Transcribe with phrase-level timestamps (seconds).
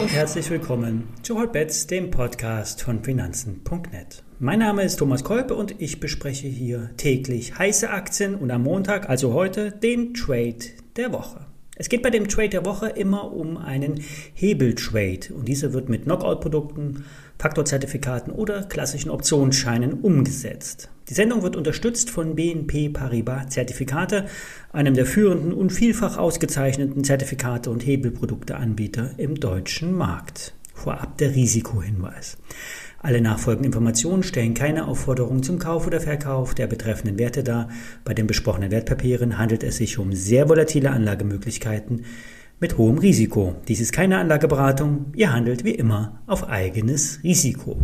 [0.00, 4.24] Und herzlich willkommen zu Hotbets, dem Podcast von Finanzen.net.
[4.38, 9.10] Mein Name ist Thomas Kolpe und ich bespreche hier täglich heiße Aktien und am Montag,
[9.10, 10.64] also heute, den Trade
[10.96, 11.49] der Woche.
[11.80, 14.04] Es geht bei dem Trade der Woche immer um einen
[14.34, 17.06] Hebeltrade und dieser wird mit Knockout-Produkten,
[17.38, 20.90] Faktorzertifikaten oder klassischen Optionsscheinen umgesetzt.
[21.08, 24.26] Die Sendung wird unterstützt von BNP Paribas Zertifikate,
[24.74, 30.52] einem der führenden und vielfach ausgezeichneten Zertifikate und Hebelprodukteanbieter im deutschen Markt.
[30.74, 32.36] Vorab der Risikohinweis.
[33.02, 37.70] Alle nachfolgenden Informationen stellen keine Aufforderung zum Kauf oder Verkauf der betreffenden Werte dar.
[38.04, 42.04] Bei den besprochenen Wertpapieren handelt es sich um sehr volatile Anlagemöglichkeiten
[42.60, 43.56] mit hohem Risiko.
[43.68, 45.06] Dies ist keine Anlageberatung.
[45.16, 47.78] Ihr handelt wie immer auf eigenes Risiko.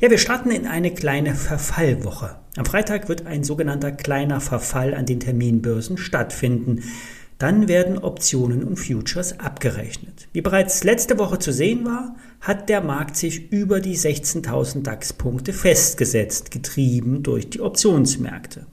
[0.00, 2.34] Ja, wir starten in eine kleine Verfallwoche.
[2.56, 6.82] Am Freitag wird ein sogenannter kleiner Verfall an den Terminbörsen stattfinden.
[7.40, 10.28] Dann werden Optionen und Futures abgerechnet.
[10.34, 15.54] Wie bereits letzte Woche zu sehen war, hat der Markt sich über die 16.000 DAX-Punkte
[15.54, 18.66] festgesetzt, getrieben durch die Optionsmärkte.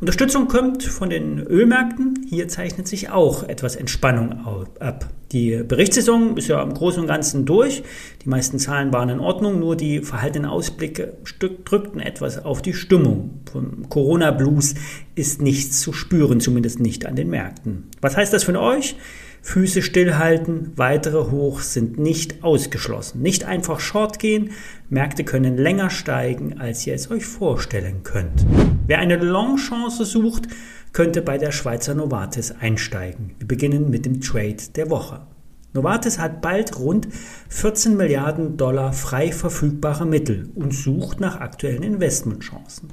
[0.00, 2.26] Unterstützung kommt von den Ölmärkten.
[2.28, 5.08] Hier zeichnet sich auch etwas Entspannung ab.
[5.32, 7.82] Die Berichtssaison ist ja im Großen und Ganzen durch.
[8.24, 11.16] Die meisten Zahlen waren in Ordnung, nur die verhaltenen Ausblicke
[11.64, 13.40] drückten etwas auf die Stimmung.
[13.50, 14.74] Vom Corona-Blues
[15.14, 17.88] ist nichts zu spüren, zumindest nicht an den Märkten.
[18.00, 18.96] Was heißt das für euch?
[19.44, 23.20] Füße stillhalten, weitere Hochs sind nicht ausgeschlossen.
[23.20, 24.52] Nicht einfach short gehen,
[24.88, 28.46] Märkte können länger steigen, als ihr es euch vorstellen könnt.
[28.86, 30.48] Wer eine Long-Chance sucht,
[30.94, 33.34] könnte bei der Schweizer Novartis einsteigen.
[33.38, 35.26] Wir beginnen mit dem Trade der Woche.
[35.74, 37.06] Novartis hat bald rund
[37.50, 42.88] 14 Milliarden Dollar frei verfügbare Mittel und sucht nach aktuellen Investmentchancen.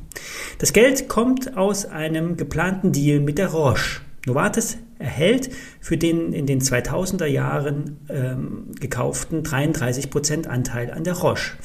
[0.59, 4.01] Das Geld kommt aus einem geplanten Deal mit der Roche.
[4.27, 5.49] Novartis erhält
[5.79, 11.57] für den in den 2000er Jahren ähm, gekauften 33% Anteil an der Roche.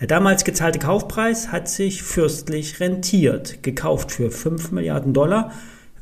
[0.00, 3.62] Der damals gezahlte Kaufpreis hat sich fürstlich rentiert.
[3.62, 5.52] Gekauft für 5 Milliarden Dollar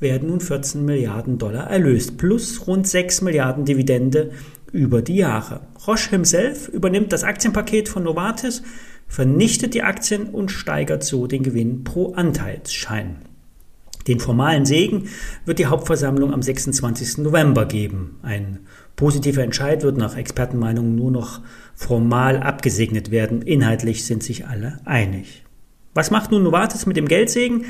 [0.01, 4.33] werden nun 14 Milliarden Dollar erlöst, plus rund 6 Milliarden Dividende
[4.73, 5.61] über die Jahre.
[5.87, 8.63] Roche himself übernimmt das Aktienpaket von Novartis,
[9.07, 13.17] vernichtet die Aktien und steigert so den Gewinn pro Anteilsschein.
[14.07, 15.09] Den formalen Segen
[15.45, 17.19] wird die Hauptversammlung am 26.
[17.19, 18.19] November geben.
[18.23, 18.61] Ein
[18.97, 21.41] positiver Entscheid wird nach Expertenmeinung nur noch
[21.75, 23.43] formal abgesegnet werden.
[23.43, 25.45] Inhaltlich sind sich alle einig.
[25.95, 27.65] Was macht nun Novartis mit dem Geldsegen?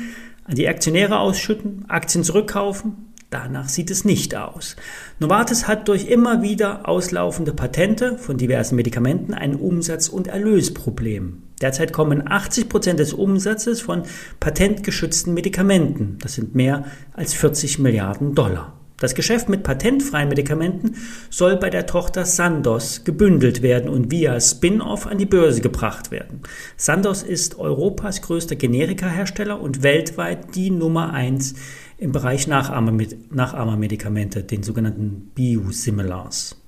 [0.45, 3.12] An die Aktionäre ausschütten, Aktien zurückkaufen?
[3.33, 4.75] Danach sieht es nicht aus.
[5.17, 11.41] Novartis hat durch immer wieder auslaufende Patente von diversen Medikamenten ein Umsatz- und Erlösproblem.
[11.59, 14.03] Derzeit kommen 80 Prozent des Umsatzes von
[14.39, 16.19] patentgeschützten Medikamenten.
[16.21, 18.79] Das sind mehr als 40 Milliarden Dollar.
[18.99, 20.95] Das Geschäft mit patentfreien Medikamenten
[21.29, 26.41] soll bei der Tochter Sandoz gebündelt werden und via Spin-off an die Börse gebracht werden.
[26.77, 31.55] Sandoz ist Europas größter Generikahersteller und weltweit die Nummer eins
[31.97, 36.61] im Bereich Nachahmermedikamente, den sogenannten Biosimilars.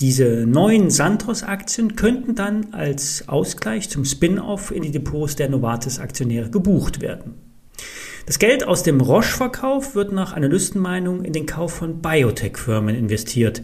[0.00, 7.00] Diese neuen Santos-Aktien könnten dann als Ausgleich zum Spin-off in die Depots der Novartis-Aktionäre gebucht
[7.00, 7.47] werden.
[8.28, 13.62] Das Geld aus dem Roche-Verkauf wird nach Analystenmeinung in den Kauf von Biotech-Firmen investiert.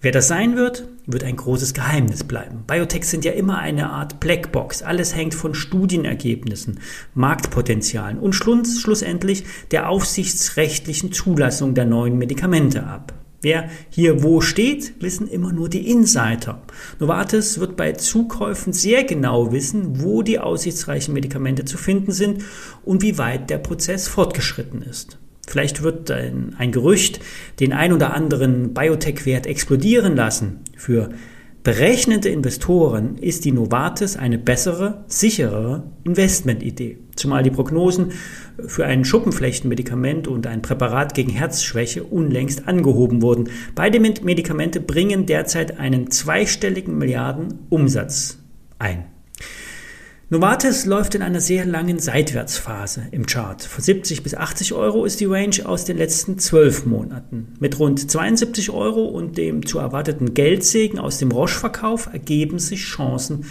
[0.00, 2.62] Wer das sein wird, wird ein großes Geheimnis bleiben.
[2.68, 4.84] Biotechs sind ja immer eine Art Blackbox.
[4.84, 6.78] Alles hängt von Studienergebnissen,
[7.14, 13.12] Marktpotenzialen und schlussendlich der aufsichtsrechtlichen Zulassung der neuen Medikamente ab.
[13.42, 16.62] Wer hier wo steht, wissen immer nur die Insider.
[16.98, 22.42] Novartis wird bei Zukäufen sehr genau wissen, wo die aussichtsreichen Medikamente zu finden sind
[22.84, 25.18] und wie weit der Prozess fortgeschritten ist.
[25.46, 27.20] Vielleicht wird ein, ein Gerücht
[27.60, 30.60] den ein oder anderen Biotech-Wert explodieren lassen.
[30.76, 31.10] Für
[31.66, 36.98] berechnende Investoren ist die Novartis eine bessere, sicherere Investmentidee.
[37.16, 38.12] Zumal die Prognosen
[38.68, 43.48] für ein Schuppenflechtenmedikament und ein Präparat gegen Herzschwäche unlängst angehoben wurden.
[43.74, 48.38] Beide Medikamente bringen derzeit einen zweistelligen Milliarden Umsatz
[48.78, 49.15] ein.
[50.28, 53.62] Novartis läuft in einer sehr langen Seitwärtsphase im Chart.
[53.62, 57.54] Von 70 bis 80 Euro ist die Range aus den letzten zwölf Monaten.
[57.60, 63.44] Mit rund 72 Euro und dem zu erwarteten Geldsegen aus dem Roche-Verkauf ergeben sich Chancen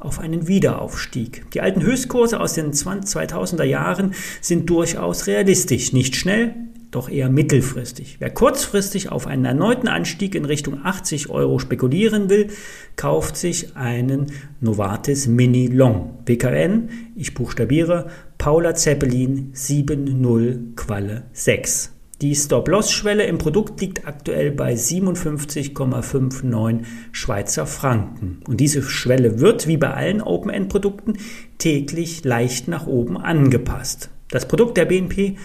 [0.00, 1.50] auf einen Wiederaufstieg.
[1.52, 5.92] Die alten Höchstkurse aus den 2000er Jahren sind durchaus realistisch.
[5.92, 6.54] Nicht schnell,
[6.90, 8.16] doch eher mittelfristig.
[8.18, 12.48] Wer kurzfristig auf einen erneuten Anstieg in Richtung 80 Euro spekulieren will,
[12.96, 14.26] kauft sich einen
[14.60, 16.18] Novartis Mini Long.
[16.24, 18.08] BKN, ich buchstabiere,
[18.38, 21.99] Paula Zeppelin 70 Qualle 6.
[22.22, 26.80] Die Stop-Loss-Schwelle im Produkt liegt aktuell bei 57,59
[27.12, 28.40] Schweizer Franken.
[28.46, 31.14] Und diese Schwelle wird, wie bei allen Open-End-Produkten,
[31.56, 34.10] täglich leicht nach oben angepasst.
[34.28, 35.38] Das Produkt der BNP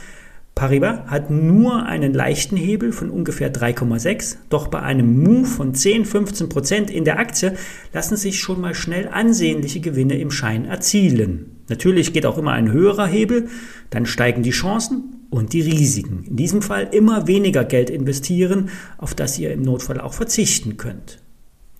[0.53, 6.49] Paribas hat nur einen leichten Hebel von ungefähr 3,6, doch bei einem Move von 10-15
[6.49, 7.55] Prozent in der Aktie
[7.93, 11.61] lassen sich schon mal schnell ansehnliche Gewinne im Schein erzielen.
[11.69, 13.47] Natürlich geht auch immer ein höherer Hebel,
[13.89, 16.23] dann steigen die Chancen und die Risiken.
[16.27, 21.19] In diesem Fall immer weniger Geld investieren, auf das ihr im Notfall auch verzichten könnt.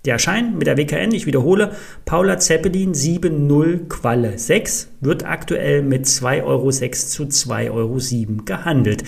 [0.06, 1.72] Der Schein mit der WKN, ich wiederhole,
[2.06, 9.04] Paula Zeppelin 7.0 Qualle 6 wird aktuell mit 2,06 Euro zu 2,07 Euro gehandelt.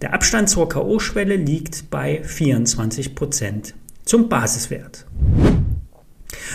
[0.00, 3.74] Der Abstand zur K.O.-Schwelle liegt bei 24 Prozent
[4.06, 5.04] zum Basiswert.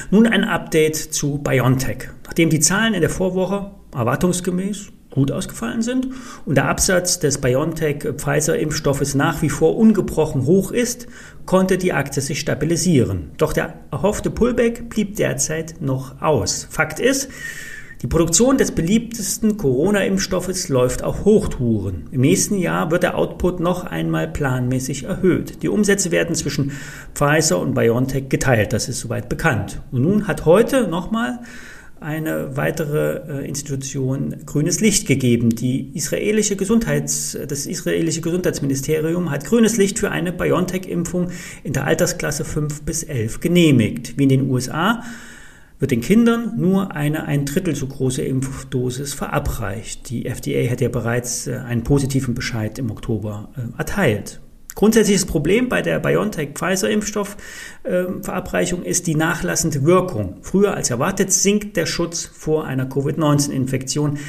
[0.10, 2.10] Nun ein Update zu BioNTech.
[2.24, 6.09] Nachdem die Zahlen in der Vorwoche erwartungsgemäß gut ausgefallen sind
[6.45, 11.07] und der Absatz des BioNTech-Pfizer-Impfstoffes nach wie vor ungebrochen hoch ist,
[11.45, 13.31] konnte die Aktie sich stabilisieren.
[13.38, 16.67] Doch der erhoffte Pullback blieb derzeit noch aus.
[16.69, 17.29] Fakt ist,
[18.01, 22.07] die Produktion des beliebtesten Corona-Impfstoffes läuft auf Hochtouren.
[22.12, 25.63] Im nächsten Jahr wird der Output noch einmal planmäßig erhöht.
[25.63, 26.73] Die Umsätze werden zwischen
[27.15, 29.81] Pfizer und BioNTech geteilt, das ist soweit bekannt.
[29.91, 31.39] Und nun hat heute nochmal
[32.00, 35.50] eine weitere äh, Institution grünes Licht gegeben.
[35.50, 41.31] Die israelische Gesundheits, das israelische Gesundheitsministerium hat grünes Licht für eine BioNTech-Impfung
[41.63, 44.18] in der Altersklasse 5 bis 11 genehmigt.
[44.18, 45.03] Wie in den USA
[45.80, 50.09] wird den Kindern nur eine ein Drittel so große Impfdosis verabreicht.
[50.09, 54.41] Die FDA hat ja bereits äh, einen positiven Bescheid im Oktober äh, erteilt.
[54.75, 60.39] Grundsätzliches Problem bei der BioNTech-Pfizer-Impfstoffverabreichung äh, ist die nachlassende Wirkung.
[60.42, 64.19] Früher als erwartet sinkt der Schutz vor einer Covid-19-Infektion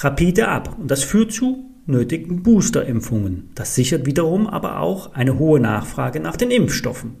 [0.00, 0.76] rapide ab.
[0.78, 3.48] Und das führt zu nötigen Boosterimpfungen.
[3.54, 7.14] Das sichert wiederum aber auch eine hohe Nachfrage nach den Impfstoffen.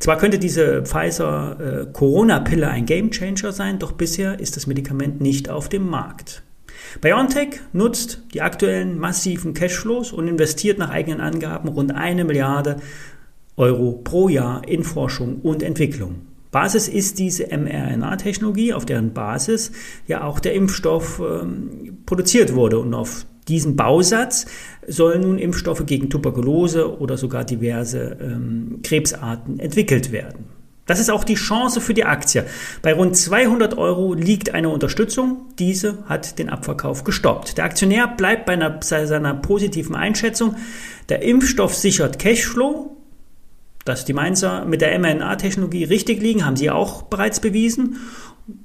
[0.00, 5.68] Zwar könnte diese Pfizer-Corona-Pille äh, ein Gamechanger sein, doch bisher ist das Medikament nicht auf
[5.68, 6.42] dem Markt.
[7.00, 12.76] BioNTech nutzt die aktuellen massiven Cashflows und investiert nach eigenen Angaben rund eine Milliarde
[13.56, 16.26] Euro pro Jahr in Forschung und Entwicklung.
[16.50, 19.72] Basis ist diese mRNA-Technologie, auf deren Basis
[20.06, 22.78] ja auch der Impfstoff ähm, produziert wurde.
[22.78, 24.46] Und auf diesem Bausatz
[24.86, 30.44] sollen nun Impfstoffe gegen Tuberkulose oder sogar diverse ähm, Krebsarten entwickelt werden.
[30.86, 32.44] Das ist auch die Chance für die Aktie.
[32.82, 35.46] Bei rund 200 Euro liegt eine Unterstützung.
[35.58, 37.56] Diese hat den Abverkauf gestoppt.
[37.56, 40.56] Der Aktionär bleibt bei, einer, bei seiner positiven Einschätzung.
[41.08, 42.96] Der Impfstoff sichert Cashflow.
[43.84, 47.98] Dass die Mainzer mit der mRNA-Technologie richtig liegen, haben sie auch bereits bewiesen.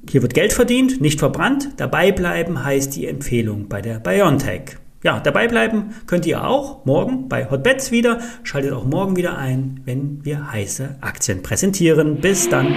[0.10, 1.70] Hier wird Geld verdient, nicht verbrannt.
[1.78, 4.78] Dabei bleiben heißt die Empfehlung bei der BioNTech.
[5.02, 8.20] Ja, dabei bleiben könnt ihr auch morgen bei Hotbets wieder.
[8.44, 12.20] Schaltet auch morgen wieder ein, wenn wir heiße Aktien präsentieren.
[12.20, 12.76] Bis dann.